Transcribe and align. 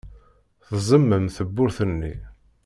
Tzemmem 0.67 1.25
tewwurt-nni. 1.35 2.13